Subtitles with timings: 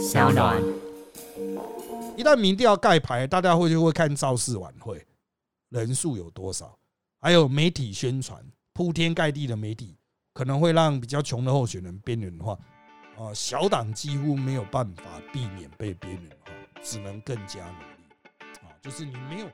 [0.00, 0.62] 小暖。
[2.16, 5.06] 一旦民调盖牌，大家会就会看造势晚会
[5.68, 6.78] 人数有多少，
[7.20, 8.42] 还有媒体宣传，
[8.72, 9.98] 铺天盖地的媒体
[10.32, 12.58] 可能会让比较穷的候选人边缘化，
[13.18, 16.50] 啊，小党几乎没有办法避免被边缘化，
[16.82, 19.46] 只能更加努力，啊，就是你没有。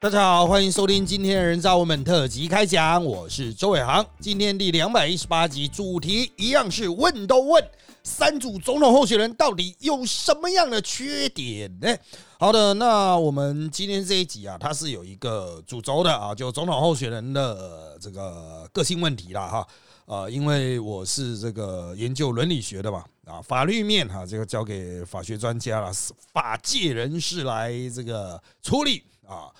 [0.00, 4.06] 大家好，欢迎收听今天的人造文本特辑开讲，我是周伟航。
[4.20, 7.60] 今天第两百一十八集，主题一样是问都问
[8.04, 11.96] 三组总统候选人到底有什么样的缺点呢？
[12.38, 19.66] 好的，那我们今天这一集啊，它是有一个主轴的啊，就总统候选人的这个个性问题啦哈。
[20.04, 25.90] 呃，因为我是这个研究伦理学的嘛，啊，法律面哈，这个交给法学专家了，
[26.32, 29.50] 法界人士来这个处理啊。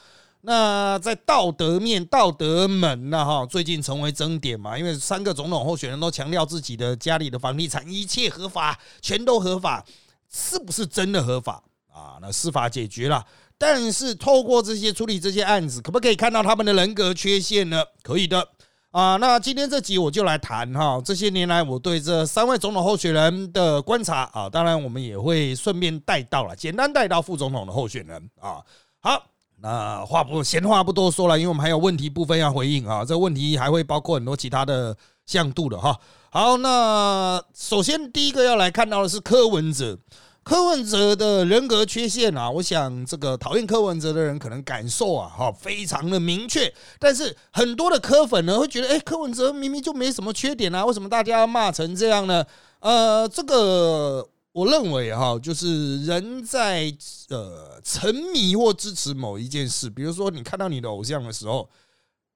[0.41, 3.25] 那在道德面、道德门呢？
[3.25, 9.85] 哈，最近成为争点嘛，因为三个总统候选人都强调自己的家里的房地产一切合法，全都合法，
[10.31, 12.19] 是不是真的合法啊？
[12.23, 13.27] 那司法解决了，
[13.59, 17.83] 但是透过这些处理这些案子，可不可以看到他们的人格缺陷呢？
[18.03, 18.49] 可以的
[18.93, 19.17] 啊。
[19.17, 28.63] 那今天这集我就来谈哈，这些年来我对这三位总统候选人的观察啊，当然我们也会顺便带到了，简单带到副总统的候选人啊。
[29.01, 29.21] 好。
[29.61, 33.05] 那话不闲话不多说了，因为我们还有问题部分要回应啊。
[33.05, 35.99] 这问题还会包括很多其他的向度的哈。
[36.31, 39.99] 好，那首先第一个要来看到的是柯文哲，
[40.45, 52.45] 柯文哲的人格缺陷啊，我想这个讨厌柯文哲的人可能感受啊哈非常的明确，但是很多的柯粉呢会觉得，哎，柯文哲明明就没什么缺点啊，为什么大家骂成这样呢？
[52.81, 54.29] 呃，这个。
[54.59, 56.93] 我认为哈，就是人在
[57.29, 61.71] 呃沉迷或支持某一件事，比如说你看到你的偶像的时候，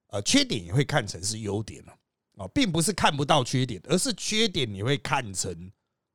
[0.07, 1.93] 呃，缺点也会看成是优点了
[2.37, 5.51] 啊，并不是看不到缺点，而是缺点你会看成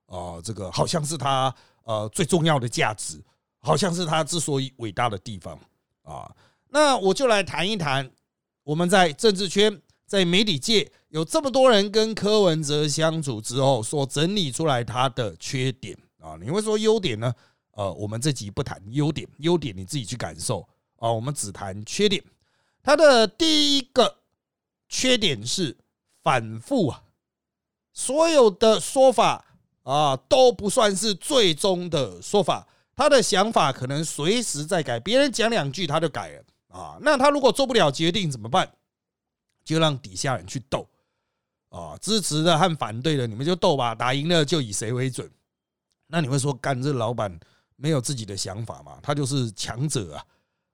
[0.07, 3.23] 啊，这个好像是他呃最重要的价值，
[3.59, 5.61] 好像是他之所以伟大的地方
[6.05, 6.35] 啊。
[6.71, 8.11] 那我就来谈一谈
[8.65, 9.79] 我们在政治圈。
[10.09, 17.33] 在媒体界有这么多人跟柯文哲相处之后，所整理出来他的缺点啊，你会说优点呢？
[17.73, 22.25] 呃，我们这集不谈优点，优点你自己去感受啊，我们只谈缺点。
[22.83, 24.17] 他的第一个
[24.89, 25.77] 缺点是
[26.23, 27.03] 反复啊，
[27.93, 29.45] 所有的说法
[29.83, 36.97] 啊都不算是最终的说法，他的想法可能随时在改，别人讲两句他就改了啊。
[37.03, 38.73] 那他如果做不了决定怎么办？
[39.69, 40.89] 就让底下人去斗
[41.69, 45.31] 啊，支持的和反对的，你们就斗吧，打赢了就以谁为准。
[46.07, 47.39] 那你会说，干这老板
[47.77, 48.99] 没有自己的想法嘛？
[49.03, 50.25] 他就是强者啊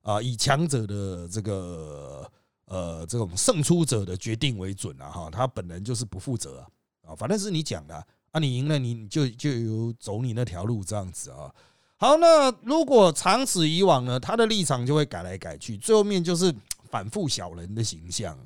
[0.02, 2.30] 啊，以强者的这个
[2.66, 6.64] 呃这种胜出者的决定为准啊哈，他本人就是不负责
[7.04, 7.96] 啊，反正是你讲的
[8.30, 11.52] 啊，你赢了你就就有走你那条路这样子啊。
[11.96, 16.54] 好，那如果长此以往呢，他的立场就会改来改去，最后面就是
[16.90, 18.38] 反复小人的形象。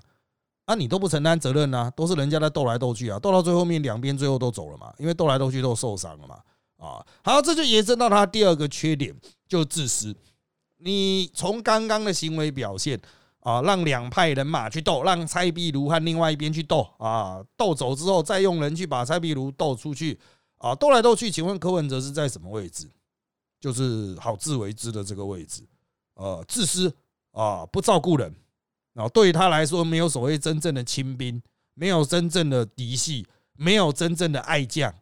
[0.69, 1.91] 那你都不承担责任呢？
[1.97, 6.37] 都是人家在斗来斗去啊，斗到最后面两边最后都走了嘛，因为斗来斗去都受伤了嘛。
[6.77, 9.13] 啊，好，这就延伸到他第二个缺点，
[9.49, 10.15] 就自私。
[10.77, 13.01] 你从刚刚的行为表现
[13.41, 20.21] 啊，让两派人马去斗，让蔡壁如和另外一边去斗啊，斗走之后再用人去把蔡壁如斗出去
[20.59, 21.31] 啊，斗来斗去。
[21.31, 22.87] 请问柯文哲是在什么位置？
[23.59, 25.63] 就是好自为之的这个位置，
[26.15, 26.95] 呃，自私
[27.33, 28.33] 啊，不照顾人。
[28.99, 31.41] 啊，对于他来说，没有所谓真正的亲兵，
[31.75, 34.93] 没有真正的嫡系，没有真正的爱将。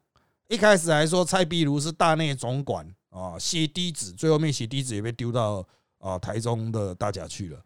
[0.48, 5.66] 一开始还说蔡壁如是大内总管啊，写嫡子，最后面写嫡子也被丢到
[5.98, 7.58] 啊台中的大甲去了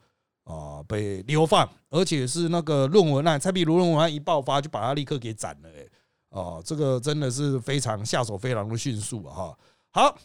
[0.44, 5.68] 啊，被流放，而且是那个论文案，蔡壁如论文案一爆发，就把他立刻给斩了。
[5.68, 5.88] 哎，
[6.28, 9.52] 哦，这个真的是非常下手非常的迅速啊！
[9.90, 10.16] 好，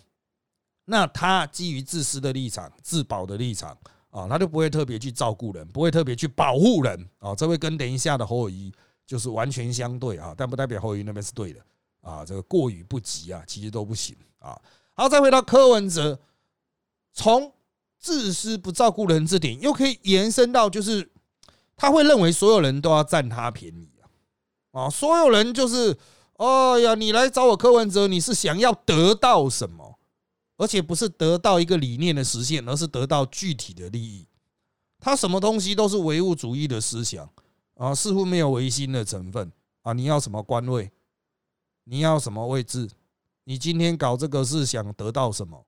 [0.85, 3.75] 那他基于自私的立场，自保的立场。
[4.15, 8.71] 啊，他就不会特别去照顾人，不会特别去保护人啊，这会跟等一下的侯友谊
[9.05, 11.59] 就是完全相对啊，但不代表侯友谊那边是对的
[11.99, 14.57] 啊，这个过与不及啊，其实都不行啊。
[14.93, 16.17] 好，再回到柯文哲，
[17.11, 17.51] 从
[17.99, 21.11] 自私不照顾人这点，又可以延伸到就是
[21.75, 23.89] 他会认为所有人都要占他便宜
[24.71, 25.97] 啊，啊，所有人就是，
[26.37, 29.84] 哎呀，你来找我柯文哲，你是想要得到什么？
[30.57, 34.27] 而且不是得到一个理念的实现，而是得到具体的利益。
[34.99, 37.29] 他什么东西都是唯物主义的思想
[37.75, 39.93] 啊，似乎没有唯心的成分啊。
[39.93, 40.91] 你要什么官位？
[41.83, 42.89] 你要什么位置？
[43.43, 45.65] 你今天搞这个是想得到什么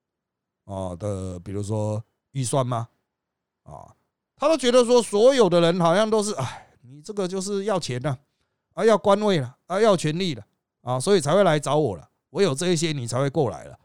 [0.66, 1.40] 啊的？
[1.40, 2.88] 比如说预算吗？
[3.64, 3.94] 啊，
[4.36, 8.18] 他都觉得说所有的人好像都是哎，你这个就是要钱的
[8.74, 10.44] 啊，要官位了啊，要权力了
[10.82, 12.10] 啊，所以才会来找我了。
[12.30, 13.78] 我有这一些，你才会过来了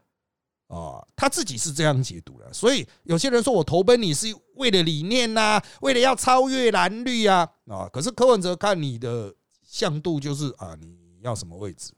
[0.67, 1.05] 啊。
[1.15, 7.89] 他自己是这样解读的，所以有些人说我投奔你是为了理念呐，为了要超越蓝绿啊啊。
[7.91, 9.33] 可是柯文哲看你的
[9.63, 11.93] 向度就是啊，你要什么位置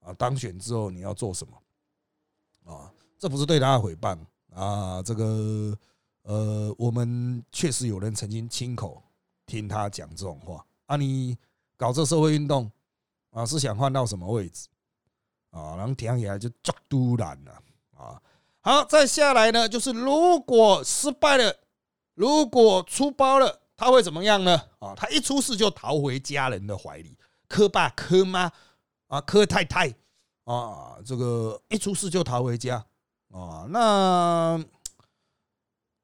[0.00, 0.12] 啊？
[0.14, 2.92] 当选之后你要做什么啊？
[3.18, 4.18] 这不是对他的诽谤
[4.54, 5.76] 啊，这个
[6.22, 9.02] 呃，我们确实有人曾经亲口
[9.44, 10.96] 听他讲这种话啊。
[10.96, 11.36] 你
[11.76, 12.70] 搞这社会运动
[13.30, 14.68] 啊，是想换到什么位置
[15.50, 15.76] 啊？
[15.76, 17.62] 然后听起来就足突然了啊。
[18.68, 21.56] 好，再下来呢，就是如果失败了，
[22.12, 24.60] 如果出包了，他会怎么样呢？
[24.78, 27.16] 啊，他一出事就逃回家人的怀里，
[27.48, 28.52] 柯爸、柯妈
[29.06, 29.88] 啊、柯太太
[30.44, 32.84] 啊，这个一出事就逃回家。
[33.32, 34.62] 啊，那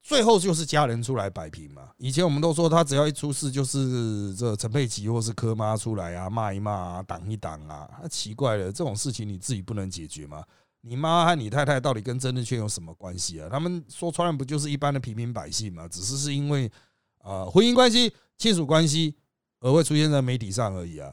[0.02, 1.90] 最后就是家人出来摆平嘛。
[1.98, 7.90] 以前我们都说他只要一出事，就是这陈佩琪或是柯妈出来啊，骂一骂啊，挡一挡啊。
[8.10, 10.42] 奇怪了，这种事情你自己不能解决吗？
[10.86, 13.48] 你妈和你太太到底跟曾志圈有什么关系啊？
[13.50, 15.88] 他们说穿了不就是一般的平民百姓吗？
[15.88, 16.70] 只是是因为
[17.18, 19.16] 啊婚姻关系、亲属关系
[19.60, 21.12] 而会出现在媒体上而已啊。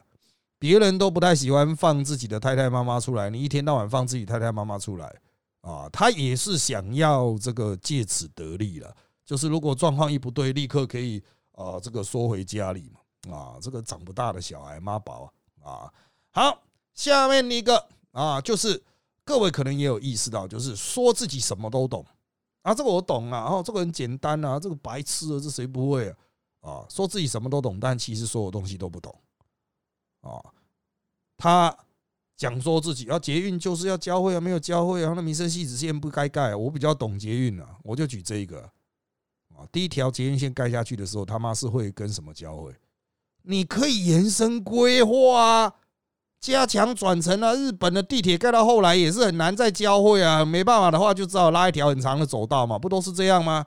[0.60, 5.16] 别人都不太喜欢放自己的太太妈妈出来，你一天到晚放自己太太妈妈出来。
[5.62, 8.92] 啊，他也是想要这个借此得利了，
[9.24, 13.36] 就是如果状况一不对，立刻可以啊，这个缩回家里嘛。
[13.36, 15.32] 啊，这个长不大的小孩妈宝
[15.64, 15.88] 啊。
[16.32, 16.64] 好，
[16.94, 18.82] 下面一个啊，就是
[19.32, 22.06] 各位可能也有意识到，就是说自己什么都懂
[22.64, 26.18] 啊，这个我懂啊，哦，这个很简单啊，这个白痴啊，这谁不会啊？
[26.60, 29.16] 啊，说自己什么都懂，但其实所有东西都不懂
[30.22, 30.44] 啊，
[31.38, 31.78] 他。
[32.38, 36.56] 讲说自己要捷运就是要交会啊，没有交会啊，那民生系子线不该盖。
[36.56, 38.62] 我比较懂捷运啊，我就举这一个
[39.50, 39.62] 啊。
[39.72, 42.74] 第一条捷运线盖下去的时候，他妈是会跟什么交会？
[43.44, 45.76] 你可以延伸规划啊，
[46.42, 47.54] 加强转乘啊。
[47.54, 53.66] 日本的地铁盖到后来也是很难再交汇啊，没办法的话就只好拉一条很长的走道嘛，不都是这样吗？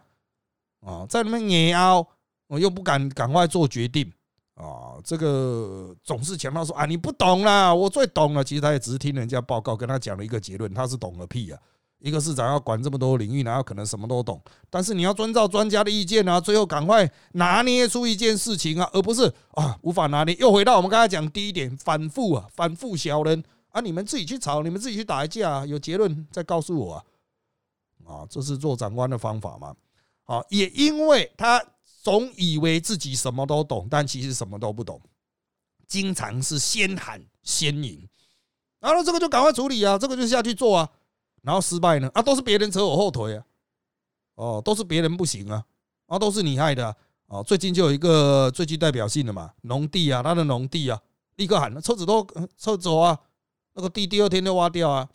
[0.81, 2.07] 啊，在那边碾凹，
[2.49, 4.13] 我又不敢赶快做决定。
[4.57, 8.45] 啊，这个总是强调说啊，你不懂啦，我最懂了。
[8.45, 11.59] 其实他也只是听人家报告，跟他讲了一个结论，他是懂个屁啊！
[12.05, 14.39] 一个市长要管这么多领域，哪有可能什么都懂？
[14.69, 20.35] 但是你要遵照专家的意见啊，最后赶快拿捏出一件事情啊，而不是啊无法拿捏。
[20.35, 27.05] 又回到我们刚才讲第一点，反复啊，反复小人啊，你们自己去吵，你们自己去打一架，啊有结论再告诉我啊！
[28.05, 29.75] 啊，这是做长官的方法吗？
[30.25, 31.65] 啊，也因为他。
[32.05, 35.01] 总以为自己什么都懂，但其实什么都不懂。
[35.89, 38.07] 经常是先喊先赢，
[38.79, 40.91] 然后这个就赶快处理啊，这个就下去做啊。
[41.45, 42.11] 然后失败呢？
[42.15, 43.45] 啊，都是别人扯我后腿啊！
[44.35, 45.65] 哦，都是别人不行啊！
[46.07, 46.97] 啊，都是你害的
[47.29, 47.43] 啊！
[47.43, 51.01] 最近就有一个最具代表性的嘛，农地啊，他的农地啊，
[51.37, 52.27] 立刻喊了，车子都
[52.57, 53.19] 撤走啊！
[53.75, 55.09] 那个地第二天就挖掉啊，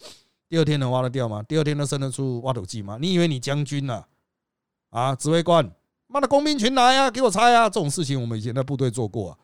[0.48, 1.44] 第二天能挖得掉吗？
[1.44, 2.98] 第二天能生得出挖土机吗？
[3.02, 4.06] 你以为你将军呢？
[4.92, 5.70] 啊，指挥官。
[6.08, 7.12] 妈的，工兵群来啊！
[7.12, 7.70] 给我拆啊！
[7.70, 9.38] 这种事情我们以前在部队做过啊，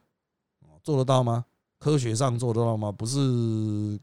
[0.84, 1.46] 做得到吗？
[1.78, 2.92] 科学上做得到吗？
[2.92, 4.00] 不是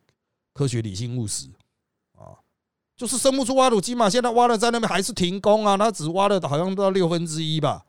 [0.53, 1.49] 科学理性务实，
[2.97, 4.09] 就是生不出挖土机嘛。
[4.09, 7.85] 现在挖了在那边还是停工啊，他只挖了好像到六分之一吧，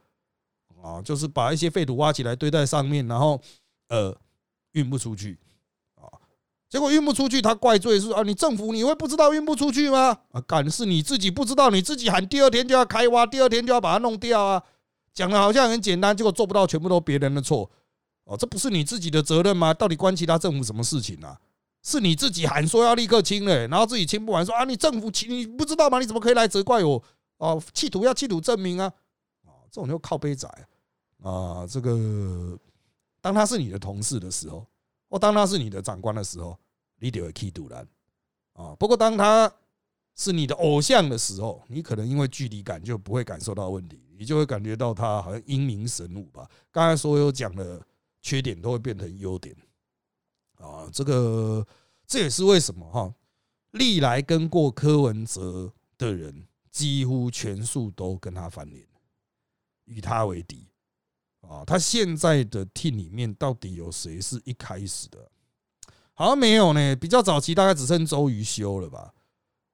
[0.81, 3.39] 啊，就是把一些废土挖起来堆在上面，然后
[3.89, 4.15] 呃
[4.71, 5.37] 运不出去
[5.95, 6.07] 啊，
[6.69, 10.17] 结果运不出去，他怪罪是啊，你政府你会不知道运不出去吗？
[10.31, 14.63] 啊，敢是你自己不知道，你自己喊第二天就要开挖，第二天就要把它弄掉啊。
[15.13, 17.69] 讲的好像很简单，结果做不到，全部都别人的错
[18.23, 19.71] 哦，这不是你自己的责任吗？
[19.71, 21.37] 到底关其他政府什么事情啊？
[21.83, 25.99] 是你自己喊说要立刻清嘞，然后自己清不完，说啊你政府清你不知道吗？
[25.99, 27.03] 你怎么可以来责怪我？
[27.37, 28.85] 哦，企图要企图证明啊！
[29.45, 30.47] 啊，这种就靠背仔
[31.21, 31.67] 啊！
[31.67, 32.57] 这个
[33.19, 34.65] 当他是你的同事的时候，
[35.09, 36.57] 或当他是你的长官的时候，
[36.99, 37.85] 你得会气堵然
[38.53, 38.73] 啊。
[38.79, 39.51] 不过当他
[40.15, 43.99] 是你的偶像的时候，你可能因为距离感就不会感受到问题。
[44.15, 46.47] 你就会感觉到他好像英明神武吧？
[46.71, 47.81] 刚才所有讲的
[48.21, 49.53] 缺点都会变成优点
[50.63, 50.89] 啊！
[50.91, 51.65] 这个
[52.07, 53.13] 这也是为什么哈，
[53.71, 58.87] 历来跟过柯文哲的人几乎全数都跟他翻脸，
[59.85, 60.67] 与他为敌
[61.41, 61.63] 啊！
[61.65, 65.29] 他现在的 team 里面到底有谁是一开始的？
[66.13, 69.13] 好像没有呢，比较早期大概只剩周瑜修了吧？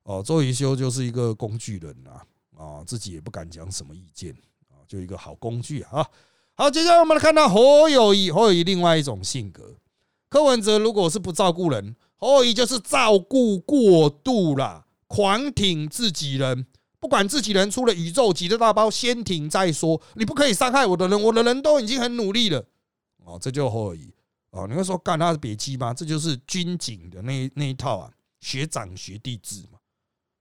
[0.04, 2.26] 哦，周瑜修就是一个工具人啊。
[2.58, 4.36] 啊，自己也不敢讲什么意见
[4.68, 6.06] 啊，就一个好工具啊。
[6.56, 9.78] 好，接下来我们来看到侯友谊，侯友谊另外一种性格。
[10.30, 16.68] 柯文哲如果是不照顾人，侯友谊就是照顾过度了，狂挺自己人，
[17.00, 20.00] 不管自己人出了宇宙级的大包，先挺再说。
[20.14, 22.64] 你不可以伤害我的人，我的人都已经很努力了。
[23.26, 24.14] 哦，这就侯友谊。
[24.52, 25.94] 哦，你会说干他是别姬吗？
[25.94, 29.80] 这就是军警的那那一套啊，学长学弟制嘛。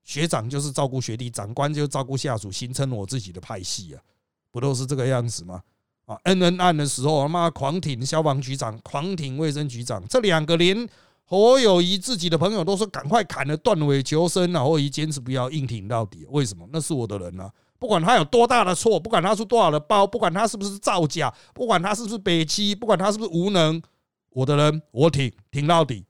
[0.02, 4.02] 学长就是照顾学弟，长官就照顾下属，形成我自己的派系啊，
[4.50, 5.62] 不都是这个样子吗？
[6.08, 10.88] 啊，恩恩案的时候，他妈狂挺消防局长，狂挺卫生局长，这两个连
[11.24, 16.66] 侯友谊自己的朋友都说赶快砍了断尾求生啊，侯友谊坚持不要硬挺到底，为什么？
[16.72, 23.82] 那是我的人啊，不管他有多大的错，不管他出多少的包，不管他是不是造假，不管他是不是北欺，不管他是不是无能，
[24.30, 26.06] 我的人我挺挺到底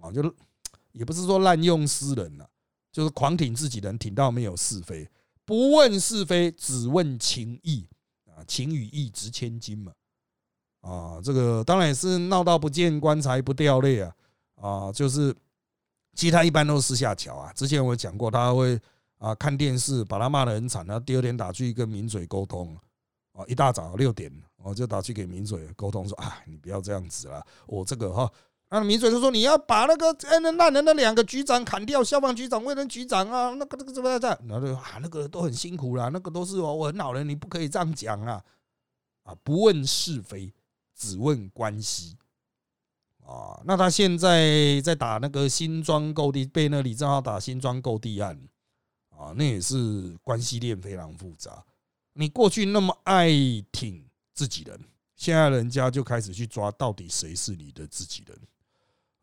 [0.00, 0.32] 啊，就是
[0.92, 2.48] 也不是说滥用私人了。
[2.92, 5.06] 就是狂挺自己人，挺到没有是非，
[5.44, 7.86] 不问是非，只问情义
[8.36, 9.90] 啊，情与义值千金嘛
[10.82, 14.14] 啊，这个当然也是闹到不见棺材不掉泪啊
[14.56, 15.34] 啊，就是
[16.14, 17.50] 其他一般都是私下瞧啊。
[17.54, 18.78] 之前我讲过，他会
[19.16, 22.76] 啊看电视把他骂得很惨，然后第二天打去跟名嘴沟通
[23.32, 28.30] 啊，一大早六点我就打去给名嘴沟通说啊，你不要这样子了，我这个哈。
[28.78, 34.20] 那名嘴就说：“你要把那个恩恩烂人的两个局长砍掉，消防局长、卫生局长啊，那个、那个怎么样？
[34.20, 38.42] 然后就啊，那个都很辛苦啦，那个都是我很老人，你不可以这样讲啊！
[39.24, 40.52] 啊，不问是非，
[40.94, 42.16] 只问关系
[43.24, 43.60] 啊。
[43.64, 48.38] 那他现在在打那个新庄购地，被那李正浩打新庄购地案
[49.10, 51.64] 啊，那也是关系链非常复杂。
[52.12, 53.28] 你过去那么爱
[53.70, 54.04] 挺
[54.34, 54.80] 自己人，
[55.14, 58.38] 现在人家就开始去抓，到底谁是你的自己人？”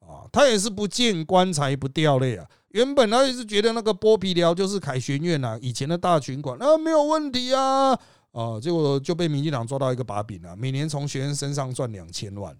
[0.08, 2.48] 啊，他也是不见棺材不掉泪啊！
[2.70, 7.92] 原本他也是觉得那个剥皮寮就是凯旋院啊，以前的大群馆啊没有问题啊，
[8.32, 12.58] 啊，结果就被民进党抓到一个把柄了，每年从学生身上赚两千万。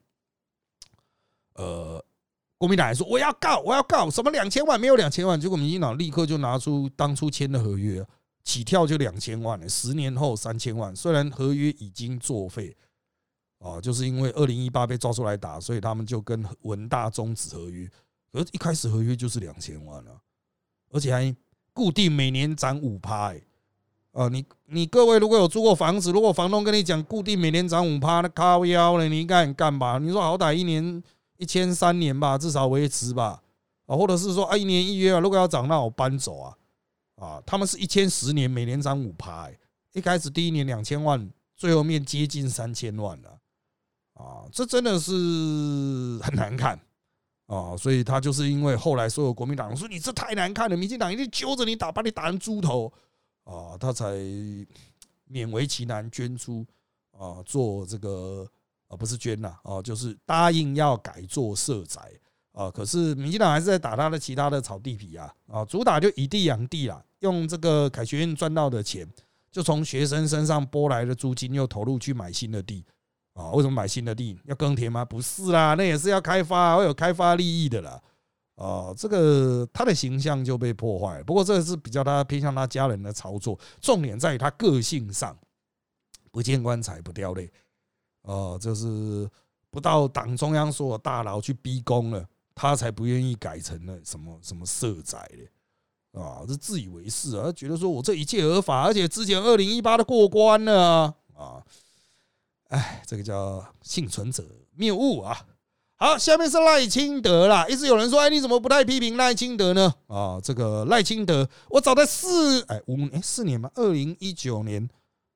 [1.56, 2.04] 呃，
[2.58, 8.06] 国民党还说我要告，我要告，什么两千万没有两千万，结果民进党立刻就拿出当初签的合约，
[8.44, 12.76] 起跳就两千万了，十年后三千万，虽然合约已经作废。
[13.64, 17.90] 啊，就是因为二零一八被抓出来打，所以他们就跟文大终止合约。
[18.34, 20.12] 而一开始合约就是两千万啊，
[20.92, 21.36] 而且还
[21.72, 23.32] 固定每年涨五趴。
[23.32, 23.42] 哎
[24.12, 29.98] 啊，你你各位如果有租过房子，如果房东跟你讲固定每年涨五趴，那靠腰了，你应该很干吧？
[29.98, 31.02] 你说好歹一年
[31.38, 33.42] 一千三年吧，至少维持吧。
[33.88, 36.58] 啊，或者是说啊，一年一月啊，如果要涨，那我搬走啊。
[37.16, 39.50] 啊，他们是一千十年，每年涨五趴。
[39.94, 43.30] 一开始第一年两千万，最后面接近三千万了。
[43.30, 43.38] 啊，
[44.14, 45.12] 啊这真的是
[46.22, 46.80] 很难看
[47.48, 47.76] 啊！
[47.76, 52.92] 所以他就是因为后来所有国民党说你这太难看了，民进党一定揪着你打，把你打成猪头
[53.44, 54.06] 啊，他才
[55.30, 56.66] 勉为其难捐出
[57.12, 58.48] 啊，做这个
[58.88, 62.02] 啊，不是捐呐啊，就是答应要改做社宅
[62.54, 62.72] 啊。
[62.72, 69.08] 可是民进党还是在打他的其他的草地皮啊啊，主打就以地养地啦，用这个凯旋院赚到的钱，
[69.52, 72.86] 就从学生身上拨来的租金又投入去买新的地。
[73.34, 75.04] 啊，为什么买新的地要耕田吗？
[75.04, 78.00] 不是啦，那也是要开发，会有开发利益的啦。
[78.56, 81.24] 啊，这个他的形象就被破坏。
[81.24, 85.36] 不过这是比较他偏向他家人的操作，重点在于他个性上，
[86.32, 87.52] 不见棺材不掉泪。
[88.22, 89.28] 啊，就是
[89.72, 92.24] 不到党中央所有大佬去逼宫了，
[92.54, 96.22] 他才不愿意改成了什么什么色宅的。
[96.22, 101.66] 啊，这自以为是啊，觉得说我这一切合法，而且之前二零一八的过关了啊。
[102.74, 104.44] 哎，这个叫幸存者
[104.76, 105.46] 谬误啊！
[105.96, 107.68] 好，下面是赖清德啦。
[107.68, 109.94] 一直有人说，哎，你怎么不太批评赖清德呢？
[110.08, 114.90] 啊，这个赖清德，我早在四哎五哎四年吧，二零一九年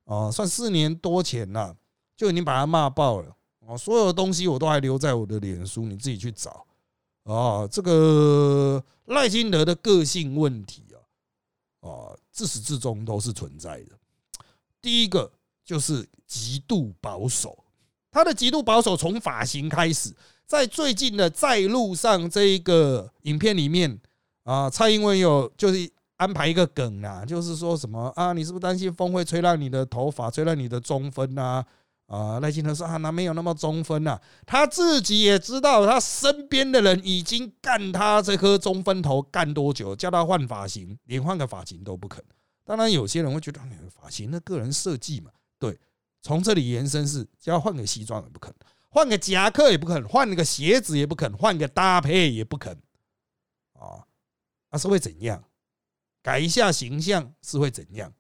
[0.06, 1.76] 啊，算四年多前了，
[2.16, 3.36] 就已经把他骂爆了
[3.68, 3.78] 啊！
[3.78, 6.66] 所有的东西我都还留在我的脸书，你自己去找
[7.24, 7.68] 啊。
[7.68, 10.84] 这个赖清德的个性问题
[11.82, 13.92] 啊，啊，自始至终都是存在的。
[14.82, 15.32] 第一个。
[15.68, 17.62] 就是极度保守，
[18.10, 24.00] 他的极度保守从发型开始，在最近的在路上这一个影片里面
[24.44, 31.66] 啊，蔡英文有就是安排一个梗啊，就是说什么啊，你是不是担心风会吹乱你的头发，吹乱你的中分啊？
[32.08, 42.24] 啊，赖清德说啊，那没有那么中分呐，他自己也知道，他身边的人已经干他这颗中分头干多久，叫他换发型，连换个发型都不肯。
[42.64, 43.60] 当然，有些人会觉得
[43.90, 45.32] 发型那个人设计嘛。
[45.60, 45.78] 对，
[46.22, 48.54] 从这里延伸是，只要换个西装也不肯，
[48.90, 52.74] 换个夹克也不肯，换个鞋子也不肯，换个搭配也不肯，
[53.74, 54.06] 啊，
[54.70, 55.44] 那是会怎样？
[56.22, 58.14] 改一下形象是会怎样？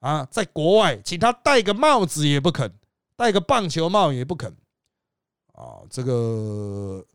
[0.00, 2.72] 啊，在国外请他戴个帽子也不肯，
[3.14, 4.50] 戴个棒球帽也不肯，
[5.52, 7.06] 啊，这个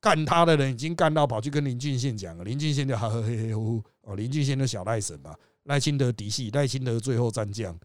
[0.00, 7.78] 干他的人已经干到跑去跟林俊宪讲了，林俊宪就 呵呵嘿嘿呼呼，哦，林俊宪的小赖神嘛，赖清德嫡系，赖清德最后战将。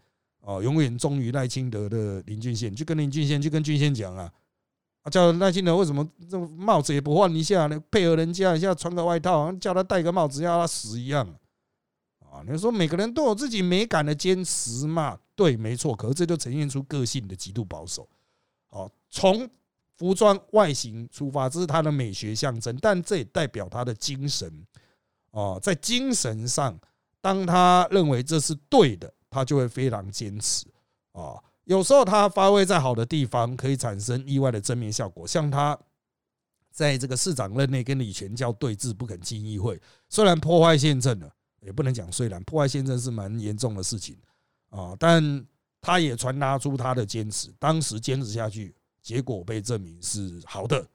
[0.48, 4.32] 哦，永远忠于赖清德的林俊宪，就跟林俊宪，就跟俊宪讲啊，
[5.02, 7.78] 啊，叫赖清德为什么这帽子也不换一下呢？
[7.90, 11.28] 配合人家一下穿个外套，叫他戴个帽子，要他死一样
[12.20, 12.40] 啊！
[12.48, 15.18] 你说每个人都有自己美感的坚持嘛？
[15.36, 15.94] 对，没错。
[15.94, 18.08] 可是这就呈现出个性的极度保守。
[18.70, 19.46] 哦，从
[19.96, 24.50] 服装外形出发，这是他的美学象征，但这也代表他的精神。
[25.30, 26.78] 哦，在精神上，
[27.20, 30.66] 当他认为这是对的，他就会非常坚持。
[31.12, 35.26] 啊，有时候他发挥在好的地方，可以产生意外的正面效果。
[35.26, 35.78] 像他
[36.70, 41.28] 在这个市长任内跟李全教对峙，不肯进议会，虽然破坏宪政了，
[41.60, 44.16] 也不能讲虽然破坏宪政是蛮严重的事情
[44.70, 45.44] 啊，但
[45.80, 47.52] 他也传达出他的坚持。
[47.58, 50.86] 当时坚持下去，结果被证明是好的。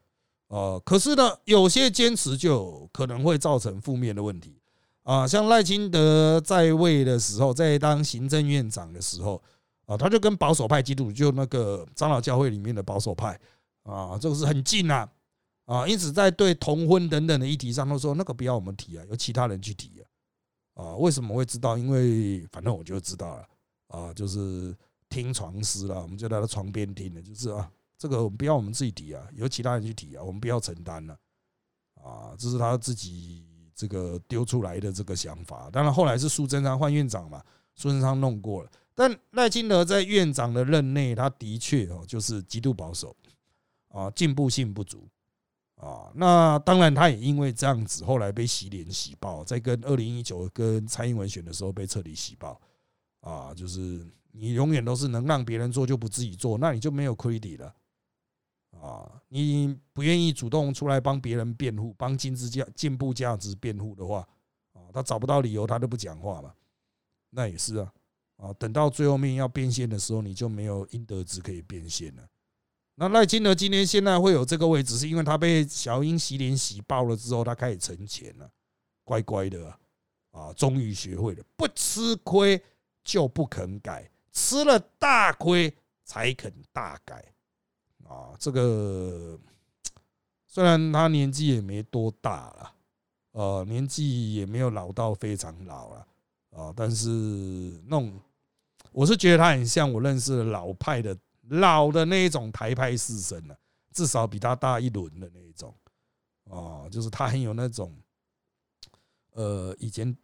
[0.48, 4.62] 呃，可是呢，有些坚持就可能会造成负面的问题
[5.04, 5.28] 啊。
[5.28, 9.42] 像赖清德在位的时候，在当行政院长的时候
[9.86, 13.40] 啊，他就跟保守派基督，就那个长老教会里面的保守派
[13.84, 15.10] 啊，这个是很近啊
[15.66, 15.88] 啊。
[15.88, 20.04] 因此，在对同婚等等的议题上，都说那个不要我们提啊，由其他人去提啊。
[20.84, 21.78] 啊，为什么会知道？
[21.78, 23.48] 因为反正我就知道了
[23.88, 24.76] 啊，就是
[25.10, 27.70] 听床师了，我们就在他床边听的，就是啊。
[27.96, 31.18] 这个不要我们自己提啊，由其他人去提啊，我们不要承担了
[32.04, 33.46] 啊，这是他自己
[33.76, 35.70] 这个丢出来的这个想法。
[35.72, 37.42] 当然后来是苏贞昌换院长嘛，
[37.76, 43.16] 苏贞昌弄过了，但赖清德在院长的任内，他的确哦就是极度保守
[43.90, 45.08] 啊，进步性不足
[45.76, 46.12] 啊。
[46.16, 52.60] 那当然他也因为这样子，后来被洗脸洗爆，在跟二零一九跟蔡英文选的时候被彻底洗爆
[53.22, 57.74] 啊，就是你永远都是能让别人做就不自己做，那你就没有 credit 了。
[58.84, 64.28] 啊，你不愿意主动出来帮别人辩护，帮金资价进步价值辩护的话，
[64.74, 66.54] 啊，他找不到理由，他都不讲话嘛。
[67.30, 67.94] 那也是啊，
[68.36, 72.28] 啊，等到最后面要变现的时候，你就没有应得值可以变现了。
[72.96, 78.52] 那赖金德今天现在会有这个位置，是因为他被小英洗脸洗爆了之后，他开始存钱了，
[79.06, 79.74] 乖乖的
[80.32, 82.62] 啊，终于学会了不吃亏
[83.02, 87.33] 就不肯改，吃了大亏才肯大改。
[88.08, 89.40] 啊，这个
[90.46, 92.74] 虽然他年纪也没多大了，
[93.32, 96.08] 呃，年纪也没有老到非常老了
[96.52, 97.10] 啊，但是
[97.88, 98.20] 那种
[98.92, 101.18] 我是觉得他很像我认识的老派的
[101.50, 103.58] 老的那一种台派士绅了，
[103.92, 105.74] 至少比他大一轮的那一种
[106.50, 107.96] 啊，就是他很有那种
[109.32, 110.16] 呃以前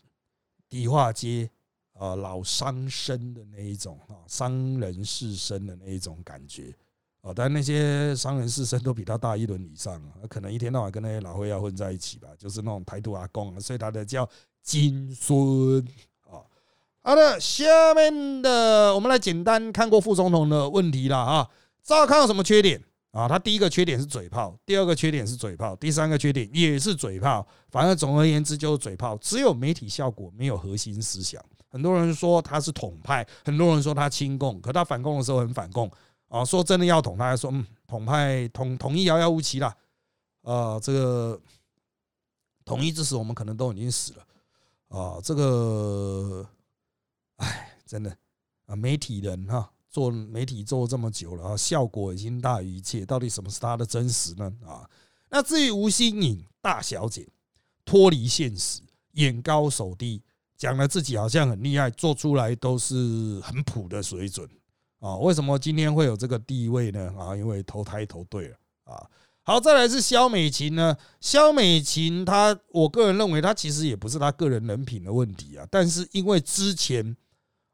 [0.68, 1.50] 迪化街
[1.94, 6.76] 啊老商绅的那一种啊商人士绅的那一种感觉。
[7.36, 14.28] 但那些商人士绅都比他大一轮以上啊，可能一天到晚跟那些老会要混在一起吧，就是那种台独阿公，所以他的叫
[14.62, 15.80] 金孙
[16.30, 16.44] 啊。
[17.02, 21.48] 好的，下面的我们来简单看过副总统的问题了啊。
[21.82, 23.28] 赵康有什么缺点啊？
[23.28, 27.48] 他第一个缺点是嘴炮，第二个缺点是嘴炮，第三个缺点也是嘴炮。
[27.72, 31.44] 反正总而言之就是嘴炮，只有媒体效果，没有核心思想。
[31.72, 35.89] 很多人说他是统派，很多人说他亲共，可他反共的时候很反共。
[36.30, 39.76] 啊，说真的要统，他还说嗯，统派统统一遥遥无期了，
[40.44, 41.42] 啊，这个
[42.63, 44.28] 统一之时，我们可能都已经死了，
[44.89, 46.48] 啊，这个，
[47.38, 48.15] 哎，真的
[48.68, 54.54] 啊，媒体人哈，做媒体做这么久了啊，效果已经大于一切，到底什么是他的真实呢？
[54.63, 54.88] 啊，
[55.30, 57.28] 那至于吴新颖大小姐
[57.84, 58.82] 脱离现实，
[59.13, 60.22] 眼高手低，
[60.56, 64.48] 讲了自己好像很厉害，做出来都是很普的水准。
[64.99, 67.13] 啊，为什么今天会有这个地位呢？
[67.17, 69.09] 啊，因为投胎投对了啊。
[69.43, 70.95] 好，再来是肖美琴呢。
[71.19, 75.65] 肖美琴，她我个人认为，她其实也不是她个人人品的问题啊。
[75.71, 77.15] 但是因为之前，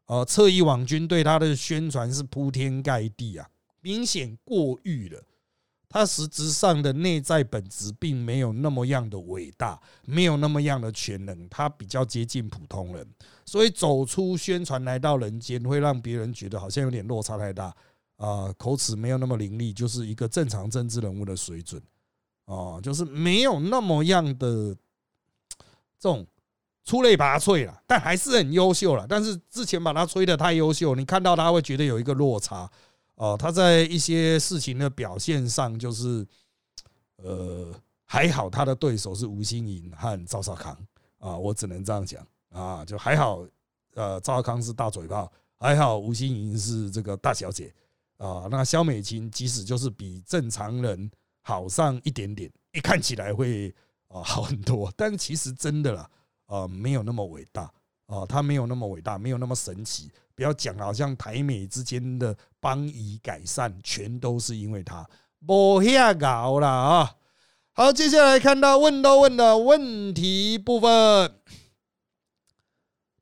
[0.05, 3.49] 呃，侧翼网军对她的宣传是铺天盖地啊，
[3.81, 5.21] 明显过誉了。
[5.87, 13.07] 他实质上的内在本质并没有那么样的伟大，没有那么样的全能，他比较接近普通人，
[13.45, 17.73] 所以走出宣传来到人间，会让别人觉得好像有点落差太大
[18.17, 21.81] 啊，口齿没有那么伶俐，就是一个正常政治人物的水准
[22.45, 24.75] 啊，就是没有那么样的
[25.99, 26.25] 这种
[26.83, 29.05] 出类拔萃了，但还是很优秀了。
[29.07, 32.69] 但是之前把他吹的太优秀，你看到他会觉得有一个落差。
[33.15, 36.27] 哦，他在一些事情的表现上，就是，
[37.15, 40.77] 呃，还好他的对手是吴新颖和赵少康
[41.19, 42.21] 啊，我只能这样讲
[42.55, 43.45] 啊，就还好，
[43.95, 47.73] 呃，赵康是大嘴炮，还好吴新颖是这个大小姐
[48.17, 48.47] 啊。
[48.49, 53.75] 那肖美琴即使就是比正常人好上一点点，一看起来会
[54.07, 56.09] 啊好很多，但其实真的啦，
[56.45, 57.69] 啊，没有那么伟大
[58.05, 60.09] 啊，她没有那么伟大，没有那么神奇。
[60.33, 65.05] 不要讲，好像台美之间的邦谊改善全都是因为她，
[65.45, 67.15] 不下搞了啊。
[67.73, 71.35] 好，接下来看到问都问的问题部分。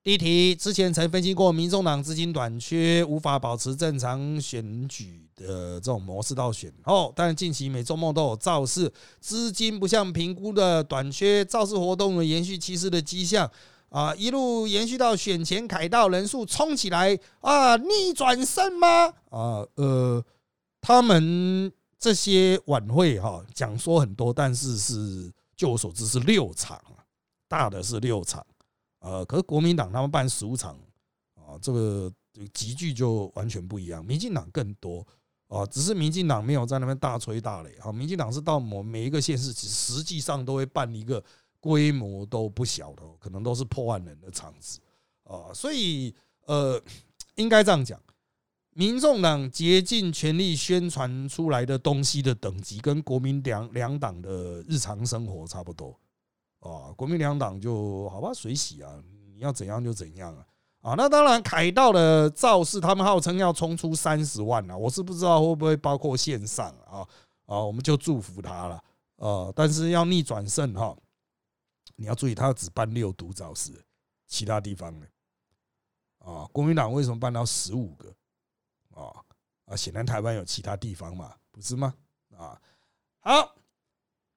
[0.04, 13.50] 第一题，之前曾分析过，民众党资金短缺，无法保持正常选举的这种模式到选后，但近期每周末都有造势，资金不像评估的短缺，造势活动的延续趋势的迹象
[13.88, 19.14] 啊，一路延续到选前凯道人数冲起来啊，逆转胜吗？
[19.30, 20.22] 啊，呃，
[20.82, 21.72] 他们。
[22.04, 26.78] 这些晚会哈讲说很多，但是是就我所知是六场
[27.48, 28.46] 大的是六场，
[29.04, 30.80] 呃，可是国民党他们办十五场
[31.36, 32.10] 啊，这个
[32.54, 34.04] 集聚就完全不一样。
[34.06, 35.06] 民进党更多
[35.50, 37.92] 啊，只是民进党没有在那边大吹大擂啊。
[37.92, 41.22] 民进党是到某每一个县市，其实实际上都会办一个
[41.60, 44.80] 规模都不小的，可能都是破万人的场子
[45.26, 45.52] 啊。
[45.54, 46.82] 所以呃，
[47.36, 48.02] 应该这样讲。
[48.76, 56.00] 民众党竭尽全力宣传出来的东西的等级，跟国民两两党的日常生活差不多
[56.64, 56.92] 啊。
[56.98, 59.02] 国民两党就好吧，水洗啊，
[59.34, 60.46] 你要怎样就怎样啊
[60.82, 60.94] 啊。
[60.98, 67.08] 那当然，凯道的造势，他们号称要冲出三十万啊，我是不知道会不会包括线上啊
[67.46, 68.84] 啊，我们就祝福他了
[69.18, 69.52] 啊。
[69.56, 70.98] 但是要逆转胜哈，
[71.96, 73.72] 你要注意，他只办六都造势，
[74.28, 75.06] 其他地方呢
[76.20, 78.14] 啊，国民党为什么办到十五个？
[78.96, 79.10] 啊
[79.66, 79.76] 啊！
[79.76, 81.96] 显然台湾有其他地方嘛，不是吗？
[82.38, 82.62] 啊，
[83.22, 83.56] 好，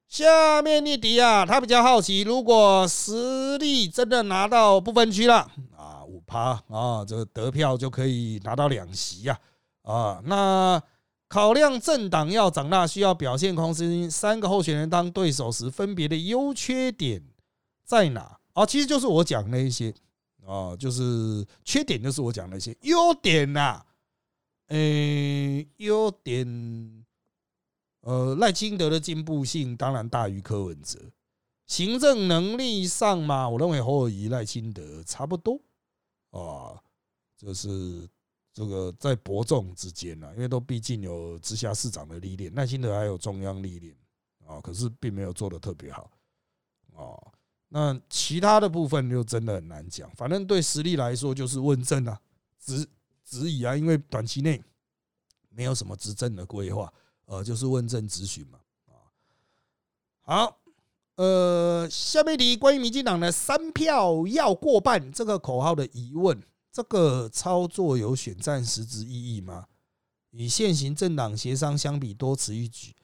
[0.09, 9.39] 下面一题啊，他比较好奇，如果实力真的拿到不分区了啊，五趴啊，这个得票就可以拿到两席呀
[9.83, 10.23] 啊。
[10.25, 10.81] 那
[11.29, 17.23] 考量政党要长大，需要表现空间，三个候选人当对手时，分别的优缺点
[17.85, 18.39] 在哪？
[18.53, 19.93] 啊，其实就是我讲那一些
[20.47, 23.83] 啊，就是缺点就是我讲那些优点呐。
[24.69, 26.45] 诶，优点，
[28.07, 31.11] 呃，赖清德的进步性当然大于柯文哲，
[31.67, 35.61] 行政能力上嘛，我认为侯友谊、赖清德差不多
[36.31, 36.81] 啊，
[37.37, 38.09] 就是
[38.53, 43.93] 这个在伯仲之间呢，因为都毕竟有直辖市长的历练，赖清德还有中央历练
[44.47, 46.11] 啊，可是并没有做的特别好
[46.95, 47.19] 啊。
[47.69, 52.21] 那其他的部分就真的很难讲，反正对实力来说就是问政啊，
[52.59, 52.89] 只。
[53.29, 54.63] 质疑啊，因为短期内
[55.49, 56.95] 没有什么执政的规划，
[57.27, 58.99] 呃，就是问政咨询嘛，啊，
[60.23, 60.59] 好，
[61.17, 69.67] 呃，下面题关于民进党的三票要过半这个口号的疑问，这个操作有选战实质意义吗？
[70.31, 72.95] 与现行政党协商相比，多此一举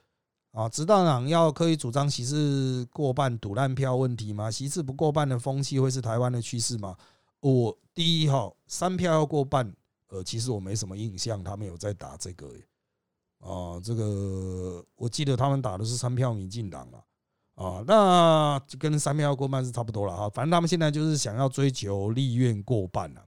[0.51, 0.69] 啊！
[0.69, 4.51] 执政党要可以主张席次过半赌烂票问题吗？
[4.51, 6.95] 席次不过半的风气会是台湾的趋势吗？
[7.41, 9.75] 我第一哈，三票要过半。
[10.09, 12.53] 呃，其实我没什么印象，他们有在打这个，
[13.43, 17.01] 啊，这个我记得他们打的是三票民进党嘛，
[17.57, 23.27] 啊，那就跟三票过半是差不多了哈，反正他们现在就是想要追求立院过半了，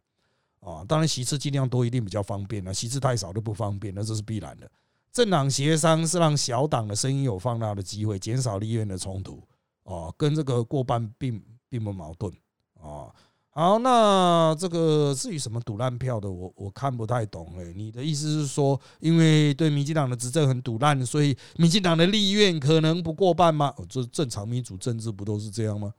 [0.62, 4.71] 啊，当然席次尽量多一定比较方便了，席次太少都不方便，那这是必然的。
[5.12, 9.45] 政党协商是让小党的声音有放大的机会，减少立院的冲突，
[9.84, 12.34] 啊，跟这个过半并并不矛盾，
[12.80, 13.13] 啊。
[13.57, 17.71] 好，那这个至于什么赌烂票的，我我看不太懂哎。
[17.73, 23.73] 你的意思是说，因为对民进党的执政很赌烂，所以民进党的立院可能不过半吗？
[23.87, 25.93] 这正常民主政治不都是这样吗？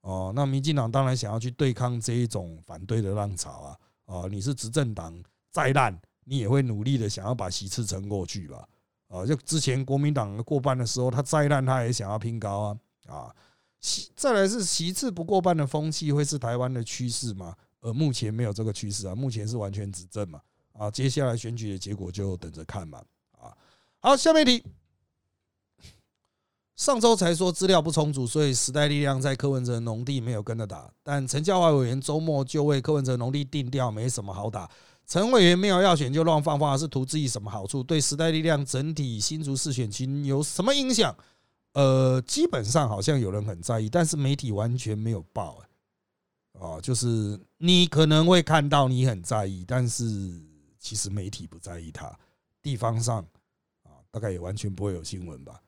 [0.00, 3.76] 哦，那民进党当然想要去对抗这一种反对的浪潮啊！
[4.06, 5.16] 啊，你是执政党
[5.52, 8.66] 再烂，你也会努力的想要把席次撑过去吧？
[9.06, 12.76] 啊，就之前国民党过半的时候，他再烂他也想要拼高啊！
[13.06, 13.34] 啊。
[14.14, 17.54] 再来是其次不过半的风气会是台湾的趋势吗？
[17.80, 20.40] 呃，目前没有这个趋势啊，目前是完全执政嘛。
[20.72, 23.02] 啊，接下来选举的结果就等着看嘛。
[23.38, 23.56] 啊，
[24.00, 24.64] 好，下面一题。
[26.76, 30.90] 上周才说资料不充足，所以时代力量在柯文哲农地没有跟着打。
[31.02, 34.70] 但陈教华委员周末就为柯文哲农地定调，没什么好打。
[35.06, 37.82] 陈委员没有要选就乱放话，是图自己什么好处？
[37.82, 41.14] 对时代力量整体新竹市选情有什么影响？
[41.72, 45.62] 呃，基本上好像有人很在意，但是媒体完全没有报。
[46.54, 50.04] 哦，就是你可能会看到你很在意，但是
[50.78, 52.12] 其实媒体不在意它。
[52.60, 53.24] 地方上
[53.84, 55.60] 啊，大概也完全不会有新闻吧。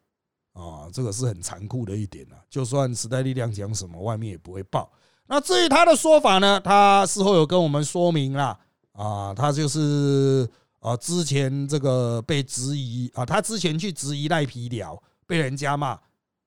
[0.53, 2.37] 啊，这个是很残酷的一点啊。
[2.51, 4.93] 就算时代力量讲什么，外面也不会报。
[5.29, 8.59] 那至于他的说法呢，他事后有跟我们说明了。
[8.93, 10.47] 啊，他就是
[10.81, 15.03] 啊，之前这个被质疑啊，他之前去质疑赖皮聊。
[15.33, 15.99] 被人家骂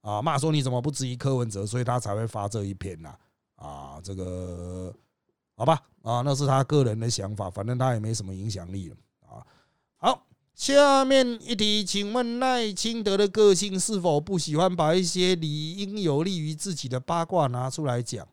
[0.01, 3.15] 啊，骂说你怎么不质疑柯文哲，所以他才会发这一篇呐
[3.55, 4.93] 啊，这个
[5.55, 9.41] 好吧啊，那是他个人的想法，反正他也没什么影响力了啊。
[9.97, 18.27] 好，下面一题，请问赖清德的个性是否不喜欢把一些理应有利于自己的八卦拿出来讲？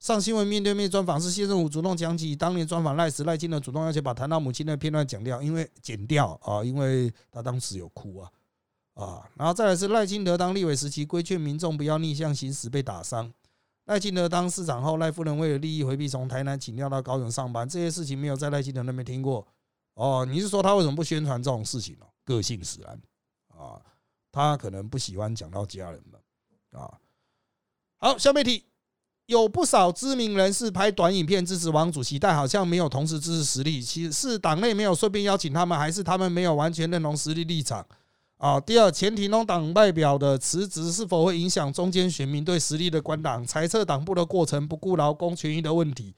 [0.00, 8.28] 上新闻面对面专访是谢政府主动讲起当年专访赖时，赖清德主动要求把谈到母亲的片段讲掉，因为剪掉啊，因为他当时有哭啊
[9.00, 13.32] 啊，然后再来是赖清德当立委时期规劝民众不要逆向行驶被打伤，
[13.86, 19.46] 赖清德当市长后，赖夫人为了利益回避从台南请调到高雄上班，这些事情没有在赖清德那边听过。
[19.94, 22.06] 哦，你是说他为什么不宣传这种事情呢？
[22.24, 23.00] 个性使然
[23.48, 23.80] 啊，
[24.30, 26.98] 他可能不喜欢讲到家人们啊。
[27.98, 28.64] 好，下面题
[29.26, 33.82] 有不少知名人士拍短影片支持王主席，但好像没有同时支持实力。
[33.82, 37.86] 其实是党内没有顺便邀请他们，还是他们没有完全认同实力立场
[38.40, 38.58] 啊？
[38.58, 43.44] 第二，前提中党代表的辞职是否会影响中间选民对实力的观党？
[43.44, 46.14] 裁撤党部的过程不顾劳工权益的问题？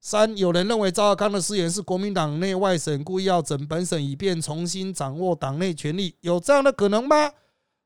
[0.00, 7.30] 三，有人认为赵康的誓言是国民党内外省故意要整本省，以便重新掌握党内权力，有这样的可能吗？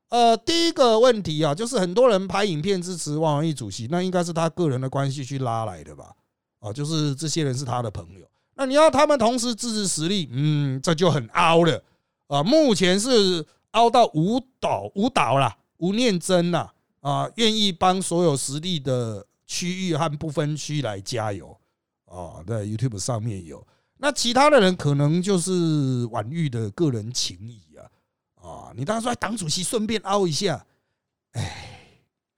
[0.09, 6.11] 呃，第一个问题啊，就是很多人拍影片支持汪文义主席，那应该是他个人的关系去拉来的吧？
[6.59, 11.83] 啊，就是这些人是他的朋友，那你要他们同时支持实力，嗯，这就很凹了
[12.27, 12.41] 啊。
[12.41, 21.57] 目前是凹到吴导吴导啦，吴念真啦，啊，愿意帮所有实力的区域和不分区来加油。
[22.05, 27.83] 啊，在 YouTube 上面有，那其他的人可能就是婉玉的个人情谊啊，
[28.41, 30.65] 啊，你当时说党主席顺便凹一下，
[31.33, 31.91] 哎，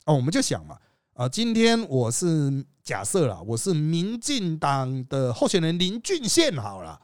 [0.06, 0.80] 哦，我们就想嘛，
[1.14, 7.00] 啊，今天我是假设了，我是民进党的候选人林俊宪好了，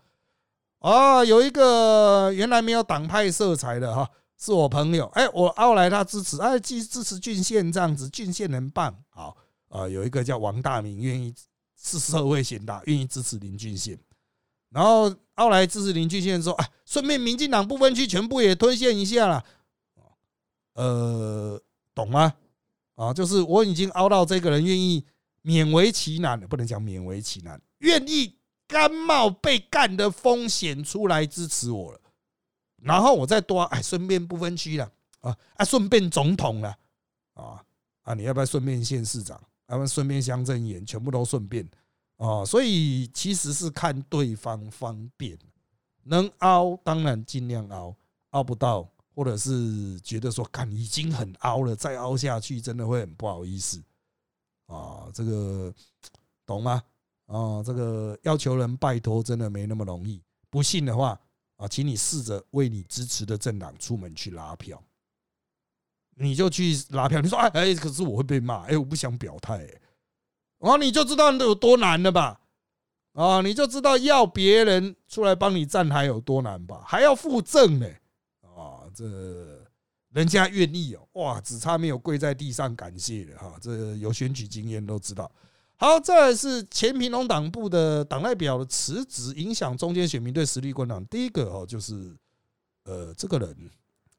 [0.90, 9.36] 啊，有一个原来没有党派色彩的哈，是我朋友，哎，我凹来他支持，哎，支支持郡县这样子，郡县能办好，
[9.70, 11.34] 啊，有一个叫王大明愿意。
[11.78, 13.96] 是社会贤达，愿意支持林俊宪，
[14.72, 19.44] 然后后来支持林俊宪说：“哎，顺便民进党不分区全部也吞陷一下了。”
[20.74, 21.62] 呃，
[21.94, 22.34] 懂吗？
[22.96, 25.06] 啊，就是我已经凹到这个人愿意
[25.44, 28.36] 勉为其难，不能讲勉为其难，愿意
[28.68, 32.00] 甘冒被干的风险出来支持我了。
[32.78, 36.78] 然后我再多哎，顺便不分区了啊啊，顺便总统了
[37.34, 37.64] 啊
[38.04, 39.42] 啊，你要不要顺便县市长？
[39.68, 41.68] 要不要顺便乡镇员，全部都顺便
[42.18, 45.36] 啊，所以其实是看对方方便，
[46.04, 47.96] 能凹当然尽量凹，
[48.30, 53.82] 凹不到或者是觉得说，看已经很凹了，再凹下去真的会很不好意思
[54.68, 55.74] 啊，这个
[56.46, 56.84] 懂吗？
[57.26, 61.20] 啊，这个要求人拜托真的没那么容易，不信的话
[61.58, 64.82] 啊，请你试着为你支持的政党出门去拉票。
[66.18, 69.58] 你就去拉票，你说哎哎，可是我会被骂，哎，我不想表态，
[70.60, 72.40] 然后你就知道有多难了吧？
[73.14, 76.84] 啊，你就知道要别人出来帮你站台有多难吧？
[76.86, 77.88] 还要附赠呢，
[78.42, 79.04] 啊，这
[80.12, 85.30] 人家愿意哦，哇，只差没有跪在地上感谢了哈，这有选举经验都知道。
[85.78, 91.06] 好，再来是前平农党部的党代表的辞职，影响中间选民对实力观党。
[91.06, 92.16] 第一个哦，就是
[92.84, 93.72] 呃，这个人。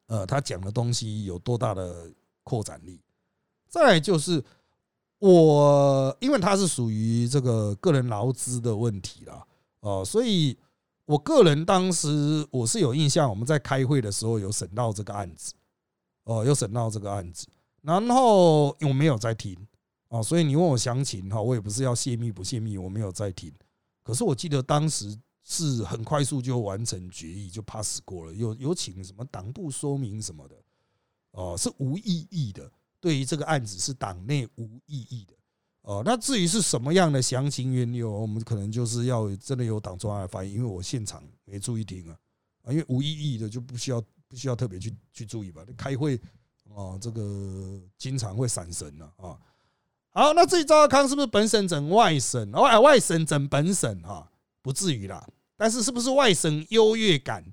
[0.09, 2.09] 呃，他讲的东西有多大的
[2.45, 3.01] 扩展力？
[3.69, 4.41] 再就是
[5.19, 9.45] 我，因为他是属于这个个人劳资的问题啦，
[9.81, 10.57] 哦，所以
[11.07, 15.53] 我个人当时我是有印象，我们在开会的时候有审到这个案子，
[16.23, 17.49] 哦，有审到这个案子，
[17.83, 19.59] 然后我没有在听，
[20.09, 23.53] 哦，所以你问我详情哈，我也不是要泄密不泄密，我没有在听，
[24.03, 25.19] 可是我记得当时。
[25.49, 30.57] 是很快速就完成决议就 pass 过了，有有请什么党部说明什么的，
[31.31, 32.69] 哦，是无意义的。
[32.99, 35.35] 对于这个案子是党内无意义的，
[35.83, 42.19] 哦，那至于是什么样的详情缘由，我们可能就是要真的有党中央来发言，因为我现场没注意听啊，
[42.65, 45.65] 啊，因为无意义的就不需要不需要特别去去注意吧。
[45.77, 46.21] 开会
[46.75, 49.39] 啊，这个经常会闪神了啊。
[50.17, 54.27] 好，那至于赵康是不是本省整外省，外外省整本省啊？
[54.63, 55.23] 不至于啦。
[55.59, 57.45] 但是是不是外省优越感？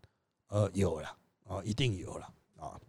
[0.47, 1.10] 呃，有了
[1.45, 2.26] 啊，一定有了
[2.58, 2.80] 啊。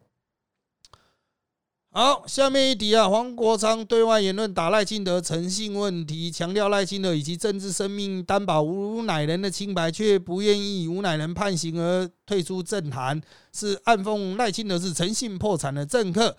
[1.91, 13.21] 好，下面一题啊，黄国昌对外言论打赖清德诚信问题，强调赖清德以及政治生命担保吴乃仁的清白，却不愿意吴乃仁判刑而退出政坛，
[13.53, 16.37] 是暗讽赖清德是诚信破产的政客。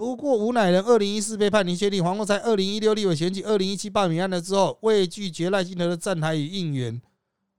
[0.00, 6.98] 不过吴乃仁二零一四被判离确定，黄国昌二零一六立委选举、二零一七罢免案了之后，未拒绝赖清德的站台与应援。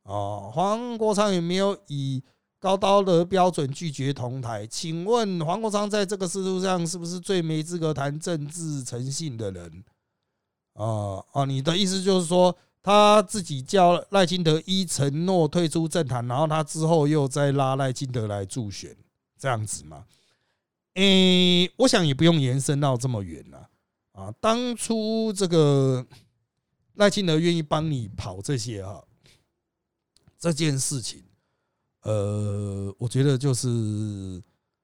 [0.05, 2.23] 哦，黄国昌有没有以
[2.59, 4.65] 高道德标准拒绝同台？
[4.65, 9.83] 请问黄国昌在这个事度上是不是最没资格谈政治诚信的人？
[10.73, 18.97] 啊啊，你的意思就是说他自己叫赖清德一承诺退出政坛，然后他之后又再拉赖清德来助选，
[19.39, 20.05] 这样子吗？
[20.95, 23.69] 诶，我想也不用延伸到这么远了
[24.11, 24.31] 啊。
[24.41, 26.05] 当初这个
[26.95, 29.03] 赖清德愿意帮你跑这些哈，
[30.37, 31.23] 这件事情，
[32.01, 34.43] 呃，我觉得就是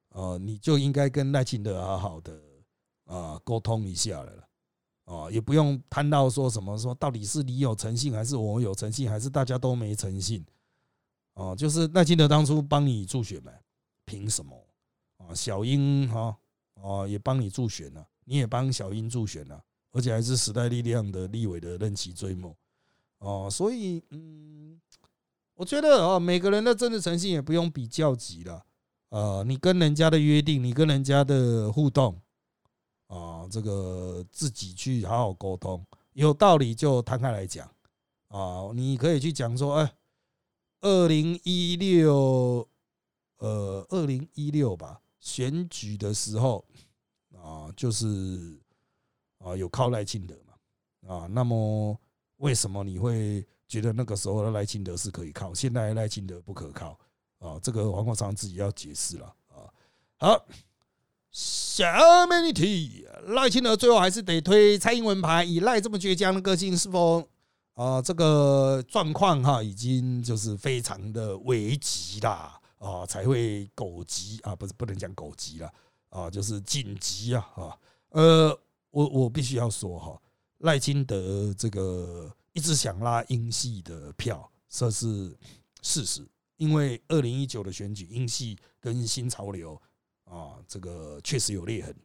[0.10, 2.39] 呃，你就应该跟赖清德好好的
[3.06, 4.48] 啊沟通一下了。
[5.06, 10.46] 哦，也不用谈到说什么说到底是你有诚信还是我有诚信，还是大家都没诚信？
[11.34, 13.52] 哦，就是赖清德当初帮你助选嘛，
[14.04, 14.66] 凭什么？
[15.28, 16.38] 啊，小英哈
[16.76, 22.54] 啊也帮你助选了，你也帮小英助选了，而且还是时代力量的立委的任期追梦
[23.20, 24.80] 哦，所以嗯，
[25.56, 28.66] 我觉得啊，每个人的政治诚信也不用比较级了，
[29.10, 32.20] 呃，你跟人家的约定，你跟人家的互动。
[33.08, 37.66] 啊，这个自己去好好沟通，有道理就摊开来讲
[38.28, 38.70] 啊。
[38.74, 39.94] 你可以去讲说，哎，
[40.82, 42.68] 二零一六，
[43.38, 46.63] 呃，二零一六吧，选举的时候
[47.36, 48.58] 啊，就是
[49.40, 51.28] 啊，有靠赖清德嘛啊。
[51.28, 52.00] 那么
[52.38, 56.98] 为什么你会觉得那个时候的赖清德是可以靠，现在赖清德不可靠
[57.40, 57.60] 啊？
[57.62, 59.68] 这个黄国昌自己要解释了啊。
[60.18, 60.46] 好。
[61.30, 67.24] 下面一题，赖清德最后还是得推蔡英文牌，以赖这么倔强的个性，是否
[67.74, 75.74] 啊这个状况哈已经就是非常的危急啦啊才会狗急啊不是不能讲狗急了
[76.10, 78.60] 啊就是紧急啊啊呃
[78.92, 80.22] 我我必须要说哈
[80.60, 85.38] 赖清德这个一直想拉英系的票这是
[85.82, 89.80] 事实，因为二零一九的选举英系跟新潮流。
[90.30, 91.96] 啊，这个确实有裂痕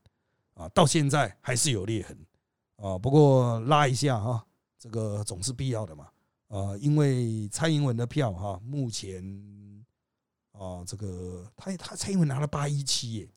[0.55, 2.17] 啊，到现在还是有裂痕
[2.77, 2.97] 啊。
[2.97, 4.47] 不过拉一下哈，
[4.79, 6.09] 这个总是必要的嘛。
[6.47, 9.21] 啊，因为蔡英文的票哈，目前
[10.63, 13.29] 啊，这个他他蔡英文拿了八一七耶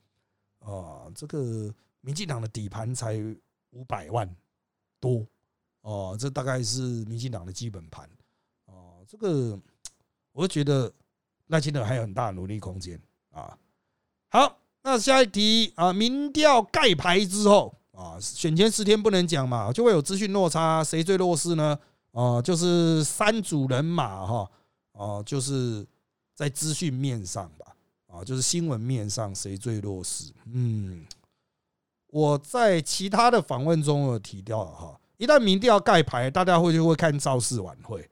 [0.60, 3.16] 啊，这个民进党的底盘才
[3.72, 4.30] 五百万
[5.00, 5.26] 多
[5.82, 8.08] 哦，这大概是民进党的基本盘
[8.66, 9.04] 哦。
[9.08, 9.60] 这个
[10.34, 10.92] 我觉得
[11.48, 13.58] 赖清德还有很大努力空间啊。
[14.30, 14.58] 好。
[14.88, 21.80] 那下一题啊，民调盖牌之后啊，选前十天不能讲嘛，就会有资讯落差，谁最弱势呢？
[22.12, 24.52] 啊，就是三组人马哈，
[24.92, 25.84] 啊，就是
[26.36, 27.76] 在资讯面上吧，
[28.08, 30.32] 啊，就是新闻面上谁最弱势？
[30.46, 31.04] 嗯，
[32.08, 38.08] 我在其他的访问中有提到哈，一旦民调盖牌，大家会就会看造势晚会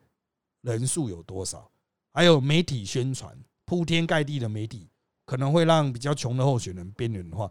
[0.62, 1.70] 人数有多少，
[2.12, 4.88] 还有媒体宣传，铺天盖地的媒体。
[5.26, 7.50] 可能会让比较穷的候选人边缘化，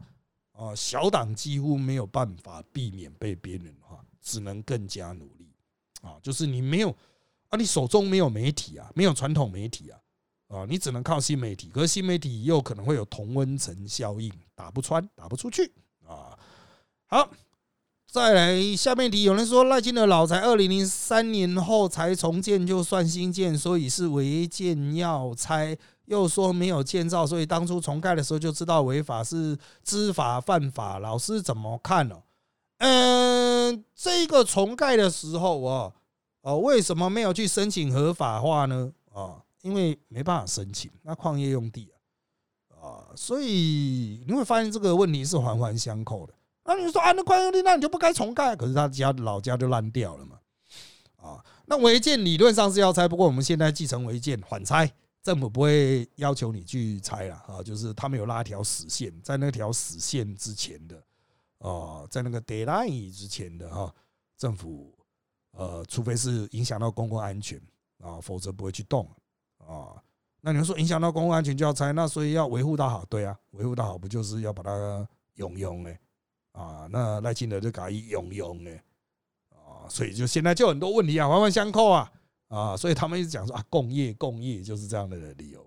[0.52, 5.52] 啊，小党几乎没有办法避免被边缘化，只能更加努力，
[6.04, 6.96] 啊，就是你没有
[7.50, 10.00] 啊，你手中没有媒体啊，没有传统媒体啊，
[10.54, 15.72] 啊，你只能靠新媒体，可是新媒体又可能会有同温层效应，打不穿，打不出去，
[16.08, 16.38] 啊，
[17.08, 17.30] 好。
[18.06, 31.00] 再来下面题，有人说赖清德老宅二零零三年后才重建就算新建，所以是违建要拆；又说没有建造，所以当初重盖的时候就知道违法，是知法犯法。
[31.00, 32.22] 老师怎么看呢？
[32.78, 35.92] 嗯，这个重盖的时候啊，
[36.42, 38.94] 哦，为什么没有去申请合法化呢？
[39.12, 41.92] 啊，因为没办法申请，那矿业用地
[42.70, 46.34] 啊，啊，所以你会发现这个问题是环环相扣的。
[46.66, 48.56] 那你说啊，那矿业用地那你就不该重盖？
[48.56, 50.40] 可是他家老家就烂掉了嘛，
[51.16, 61.02] 啊，那违建理论上是要拆，不过我们现在继承违建缓拆，政府不会要求你去拆了啊，就是他们有拉条死线，在那条死线之前的
[61.60, 63.94] 啊，在那个 deadline 之前的哈，
[64.38, 64.94] 政府
[65.52, 67.62] 呃，除非是影响到公共安全
[68.00, 69.10] 啊，否则不会去动
[69.68, 70.02] 啊。
[70.42, 75.90] 那你们说影响到公共安全就要拆，那所以要维护到好，对啊，维护到好不就是要把它用用呢？
[76.52, 78.70] 啊，那赖清德就搞一用用呢，
[79.52, 82.12] 啊，所以就现在就很多问题啊，环环相扣啊，
[82.50, 85.66] 啊，所以他们一直讲说啊，共业共业就是这样的理由。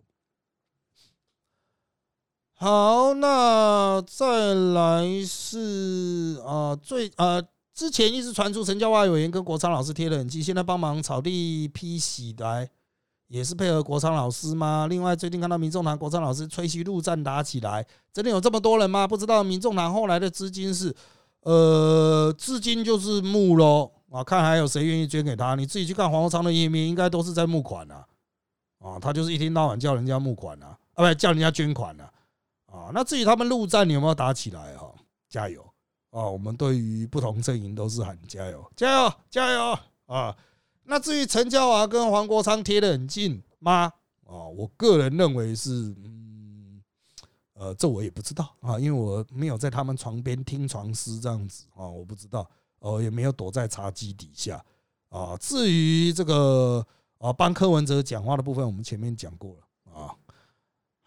[2.52, 7.42] 好，那再来是啊，最啊，
[7.72, 12.70] 之前一直传出陈教化委员跟国昌老师贴得很近，现在帮忙草地批洗来。
[13.28, 14.86] 也是配合国昌老师吗？
[14.88, 19.06] 另外，最近看到民众党国昌老师吹嘘陆战打起来，真的有这么多人吗？
[19.06, 20.94] 不知道民众党后来的资金是，
[21.40, 25.54] 呃，资金就是募喽啊，看还有谁愿意捐给他。
[25.54, 28.06] 你自己去看黄国昌的页面，应该都是在募款啊，
[28.78, 32.10] 啊，他就是一天到晚叫人家募款啊，啊，不叫人家捐款啊，
[32.66, 34.92] 啊，那至于他们陆战有没有打起来哈？
[35.28, 35.60] 加油
[36.10, 36.22] 啊！
[36.22, 40.34] 我们对于不同阵营都是喊加油，加油，加油啊！
[40.86, 43.92] 那至于陈嘉华跟黄国昌贴得很近吗？
[44.24, 46.82] 啊，我个人认为是，嗯，
[47.54, 54.64] 呃，这我也不知道啊，因为我没有在他们床边听床诗这样子啊，我不知道，哦，也没有躲在茶几底下
[55.08, 55.36] 啊。
[55.38, 56.84] 至于这个
[57.18, 60.14] 啊，帮柯文哲讲话的部分，我们前面讲过了啊。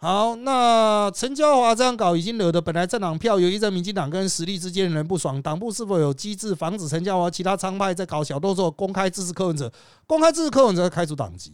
[0.01, 5.41] 好，那陈嘉华这样搞，已经惹得本来政党票有一阵民进党跟实力之间的人不爽。
[5.41, 9.69] 党部是否有机制防止陈嘉华其他仓派在搞小动作，公开支持柯文哲，
[10.07, 11.51] 公开支持柯文哲开除党籍？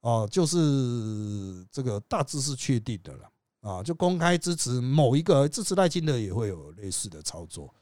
[0.00, 0.56] 哦，就是
[1.70, 3.30] 这个大致是确定的了
[3.60, 7.72] 啊，就公开支持某一个支持赖清德也会有类似的操作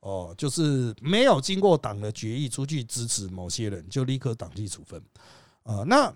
[0.00, 4.98] 哦，就是没有经过党的决议出去支持某些人，就立刻党纪处分
[5.62, 5.84] 啊。
[5.86, 6.10] 那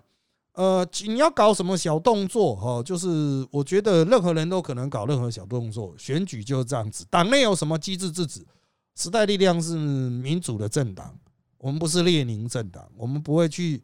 [0.55, 2.82] 呃，你要搞什么小动作哈？
[2.82, 7.05] 就是我觉得任何人都可能搞任何小动作，选举就是这样子。
[7.09, 8.46] 党内有什么机制制止？
[8.94, 11.18] 时代力量是民主的政党，
[11.59, 13.82] 我们不是列宁政党，我们不会去。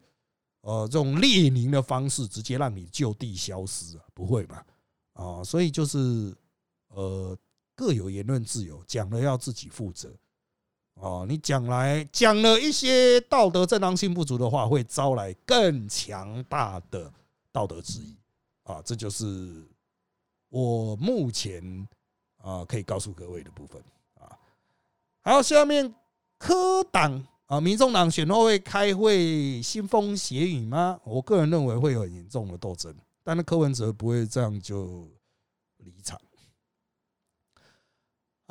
[0.61, 4.03] 呃，这种列宁的方式直接让你就地消失啊？
[4.13, 4.65] 不会吧？
[5.13, 6.35] 啊，所以就是
[6.89, 7.35] 呃，
[7.73, 10.13] 各有言论自由，讲了要自己负责。
[10.99, 17.11] 哦，你讲来讲了一些道德正当性不足的话，会招来更强大的
[17.51, 18.15] 道德质疑
[18.63, 18.81] 啊！
[18.83, 19.63] 这就是
[20.49, 21.87] 我目前
[22.37, 23.81] 啊可以告诉各位的部分
[24.19, 24.37] 啊。
[25.21, 25.93] 好，下面
[26.37, 27.25] 科党。
[27.49, 30.99] 啊，民众党选后会开会腥风血雨吗？
[31.03, 35.09] 我个人认为会有很严重的斗争，但是柯文哲不会这样就
[35.77, 36.21] 离场。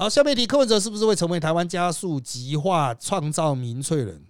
[0.01, 4.25] 好，下面题，柯文哲是不是会成为台湾加速极化、创造民粹人？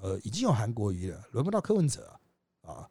[0.00, 2.18] 呃，已经有韩国瑜了，轮不到柯文哲
[2.62, 2.88] 啊。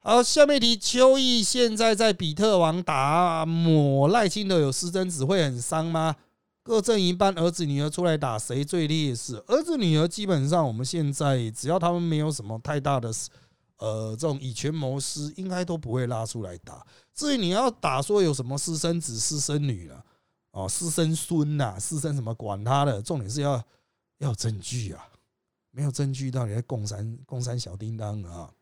[0.00, 6.16] 好，下面题，邱毅现在在比特网打抹赖清德有私生子，会很伤吗？
[6.64, 9.36] 各阵营班儿子女儿出来打，谁最劣势？
[9.46, 13.12] 儿子女儿基本上，我们现在只要他们没有什么太大的
[13.78, 16.84] 呃这种以权谋私，应该都不会拉出来打。
[17.14, 20.04] 至于你要打说有什么私生子、私生女了，
[20.52, 23.62] 哦，私生孙呐，私生什么管他的，重点是要
[24.18, 25.08] 要证据啊！
[25.70, 28.52] 没有证据，到底在共三共三小叮当啊！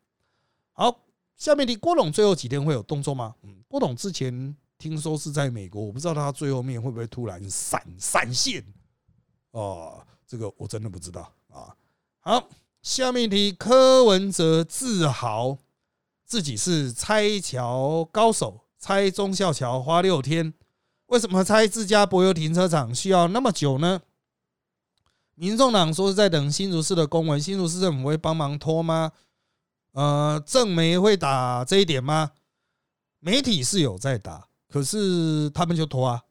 [0.73, 1.01] 好，
[1.37, 3.35] 下面的郭董最后几天会有动作吗？
[3.43, 4.57] 嗯，郭董之前。
[4.79, 8.65] 听说是在美国，我不知道他最后面会不会突然闪闪现
[9.51, 11.75] 哦，这个我真的不知道啊。
[12.21, 12.49] 好，
[12.81, 15.59] 下面题，柯文哲自豪
[16.25, 20.55] 自己是拆桥高手，拆忠孝桥花六天，
[21.09, 24.01] 为什么拆自家柏油停车场需要那么久呢？
[25.35, 29.13] 民众党说是在等新竹市的公文，新竹市政府会帮忙拖吗？
[29.93, 32.33] 呃，政媒会打这一点吗？
[33.21, 34.47] 媒体是有在打。
[34.69, 36.23] 可是他们就拖啊，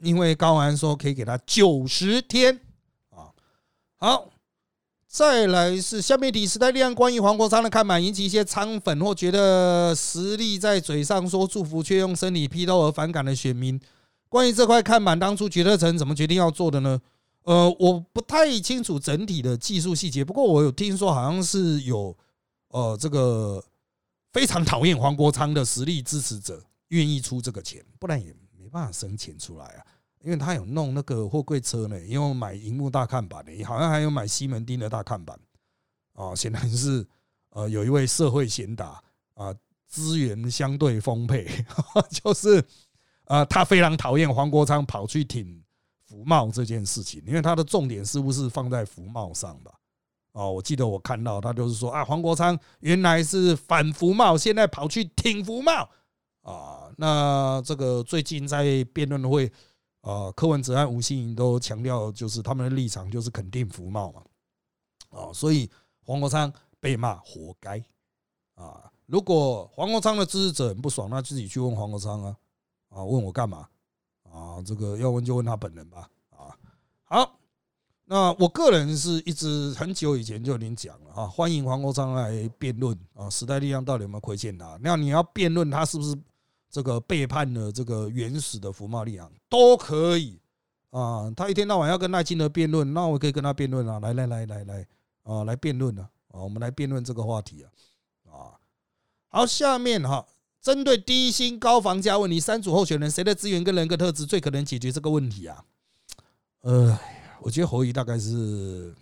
[0.00, 2.60] 因为高安说可以给他九十天
[3.10, 3.34] 啊。
[3.96, 4.30] 好，
[5.08, 13.80] 再来是下面题时代力量关于黄国昌的看板，引起一些仓粉或觉得实力在嘴上说祝福却用生理批斗而反感的选民。
[14.34, 17.00] 关于这块看板，当初决策层怎么决定要做的呢？
[17.44, 22.18] 呃，我不太清楚整体的技术细节，不过我有听说好像是有
[22.70, 23.64] 呃这个
[24.32, 26.60] 非常讨厌黄国昌的实力支持者。
[26.88, 29.86] 愿意出这个钱，不然也没办法生钱出来啊。
[30.20, 35.38] 因为他有弄那个货柜车呢，因为买荧幕大看板的，好像还有买西门町的大看板
[36.14, 36.34] 啊。
[36.34, 37.06] 显然是
[37.50, 39.00] 呃，有一位社会贤达
[39.34, 39.54] 啊，
[39.86, 41.48] 资源相对丰沛，
[42.10, 42.60] 就是
[43.24, 45.62] 啊，他非常讨厌黄国昌跑去挺
[46.06, 49.72] 福茂这件事情，因为他的重点似乎是放在福茂上吧。
[50.32, 55.88] 哦，我记得我看到他就是说啊，黄国昌原来是反福茂，现在跑去挺福茂。
[56.42, 59.50] 啊，那这个最近在辩论会，
[60.02, 64.22] 啊，柯文哲和吴欣颖都强调，就是他们的立场就是肯定福茂嘛，
[65.08, 65.70] 啊，所以
[66.02, 67.82] 黄国昌被骂活该
[68.56, 68.90] 啊。
[69.06, 72.36] 如果黄国昌的支持者很不爽，那自己去问黄国昌啊，
[72.94, 73.68] 啊，问我干嘛？
[74.30, 76.08] 啊，这个要问就问他本人吧。
[76.30, 76.56] 啊，
[77.04, 77.38] 好，
[78.04, 84.78] 那我个人是一直很久以前就已经讲了啊，欢迎黄国昌来辩论啊，时代力量到底有没有亏欠他？
[84.80, 86.16] 那你要辩论他是不是？
[86.70, 90.40] 这个背叛了这个原始的福茂利昂都可以
[90.90, 94.86] 啊，他一天到晚要跟赖清德辩论，那我可以跟他辩论啊，来来来来来
[95.22, 97.70] 啊，来辩论啊，啊，我们来辩论这个话题啊，
[98.28, 98.58] 啊，
[99.28, 100.26] 好，下面哈，
[100.64, 105.62] 针对低薪高房价问题，三组候选人谁的资源跟人格特质最可能解决这个问题啊？
[106.62, 106.98] 呃，
[107.42, 108.94] 我觉得侯乙大概是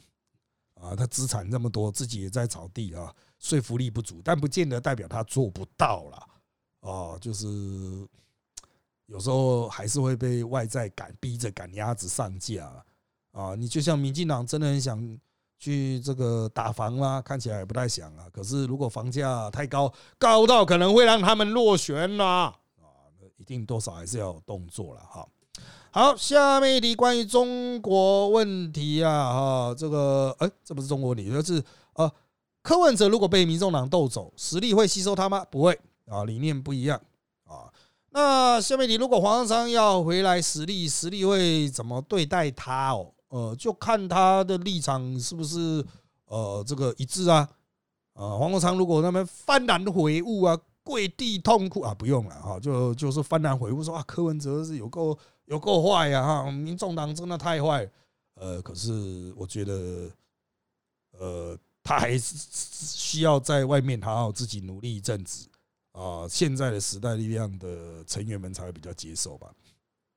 [0.74, 6.28] 啊，他资产这么多，自己也在炒地啊，说服力不足，但不见得代表他做不到了。
[6.80, 7.46] 哦，就是
[9.06, 12.84] 有时候还是会被外在赶逼着赶鸭子上架
[13.30, 13.54] 啊！
[13.54, 14.98] 你就像民进党真的很想
[15.62, 18.26] 去这个打房啦，看起来也不太想啊。
[18.32, 23.06] 可是如果房价太高，高到可能会让他们落选啦，啊，
[23.36, 25.24] 一定多少还是要有动作了哈。
[25.92, 32.10] 好，下面一题关于中国问题啊，哈，这个哎，这不是中国问题，就是呃，
[32.60, 35.46] 柯文哲如果被民众党斗走，实力会吸收他吗？
[35.48, 37.00] 不会啊，理念不一样
[37.44, 37.70] 啊。
[38.10, 43.12] 那下面题，如果黄尚要回来实力，实力会怎么对待他哦？
[43.32, 45.82] 呃，就看他的立场是不是
[46.26, 47.48] 呃这个一致啊？
[48.12, 50.54] 啊，黄国昌如果那边幡然悔悟啊，
[50.84, 57.90] 跪地痛哭啊，不用了哈，就就是幡然悔悟说啊，柯文哲是有够有够坏呀哈，民众党真的太坏。
[58.34, 60.10] 呃，可是我觉得，
[61.18, 65.48] 呃，他还是需要在外面好好自己努力一阵子
[65.92, 69.50] 啊，现在的时代力量的成员们才会比较接受吧。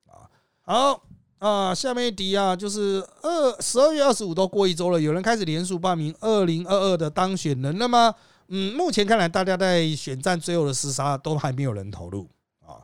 [0.08, 0.30] 啊，
[0.64, 1.02] 好。
[1.46, 8.16] 啊，下面一题啊，就是二十二月二十五都过一周了，有人开始连署报名二零二二的当选人了吗？
[8.48, 12.28] 嗯，目前看来，大家在选战最后的厮杀都还没有人投入
[12.62, 12.82] 啊。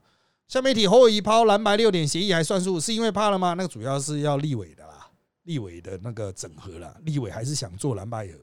[0.47, 3.55] 下面一题，侯友抛蓝白六点协议还算数，是因为怕了吗？
[3.55, 5.07] 那个主要是要立委的啦，
[5.41, 8.33] 立委的那个整合啦，立委还是想做蓝白合。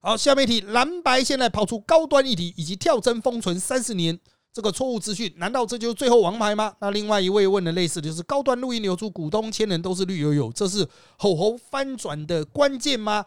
[0.00, 4.18] 好，下面一题，蓝白现在抛出高端议题以及跳针封存三十年。
[4.52, 6.76] 这个错误资讯，难道这就是最后王牌吗？
[6.78, 10.86] 那另外一位问的类似的就是高端录音流出，股东千人都是绿油油，这是
[11.16, 13.24] 吼吼翻转的关键吗？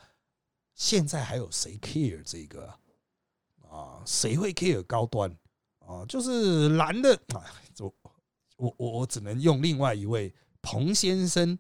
[0.76, 2.70] 现在还有谁 care 这个
[3.68, 4.04] 啊？
[4.06, 5.36] 谁会 care 高端
[5.80, 6.06] 啊？
[6.08, 7.42] 就是蓝的啊！
[7.80, 7.94] 我
[8.58, 11.58] 我我我只能用另外一位彭先生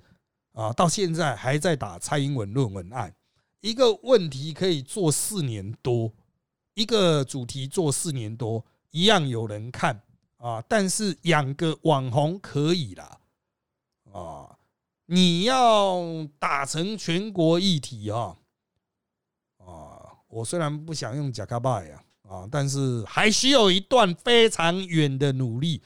[0.51, 3.16] 啊，到现在还在打蔡英文论文案，
[3.61, 6.13] 一个问题可以做四年多，
[6.76, 8.63] 一个主题做四年多。
[8.96, 10.02] 一样有人看
[10.38, 13.20] 啊，但是养个网红可以啦
[14.14, 14.58] 啊！
[15.08, 16.02] 你要
[16.39, 18.38] 打成全国一体啊
[19.58, 20.24] 啊！
[20.30, 25.82] 我虽然不想用假卡巴呀啊，但是还需要一段非常远的努力，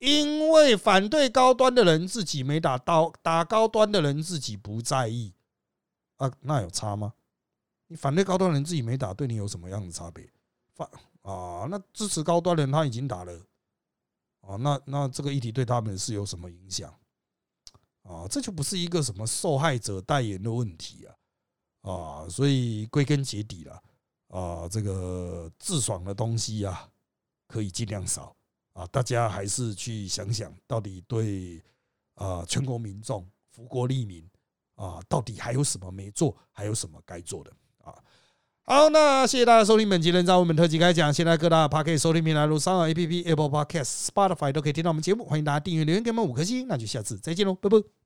[0.00, 5.32] 因为反对高端的人自己没打到，打高端的人自己不在意
[6.16, 7.14] 啊，那有差吗？
[7.86, 10.28] 你反对高端的人自己没打，对你有什么样的差别？
[10.74, 10.88] 反。
[11.30, 13.32] 啊，那支持高端的人他已经打了，
[14.40, 16.90] 啊，那那这个议题对他们是有什么影响？
[18.04, 23.82] 啊，这就不是一个什么受害者代言的问题啊，啊，所以归根结底了，
[24.28, 26.90] 啊，这个自爽的东西啊，
[27.46, 28.34] 可以尽量少
[28.72, 31.62] 啊，大家还是去想想到底对
[32.14, 34.26] 啊全国民众福国利民
[34.76, 37.52] 啊，到底还有什么没做，还有什么该做的？
[38.70, 41.10] 好，那谢谢大家收听本期《人造文本特辑》开讲。
[41.10, 45.24] 现在各大 Podcast 收听平台如三二 APP、Apple Podcast、Spotify 都可以听到我们节目。
[45.24, 46.68] 欢迎大家订阅、留言给我们五颗星。
[46.68, 47.97] 那就下次再见喽，拜拜。